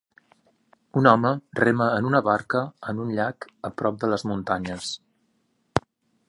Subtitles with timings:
[1.01, 2.63] Un home rema en una barca
[2.93, 4.91] en un llac a prop de les muntanyes.